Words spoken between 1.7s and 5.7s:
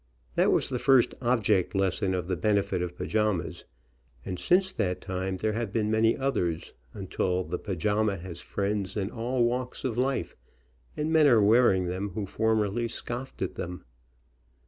lesson of the benefits of pajamas, and since that time there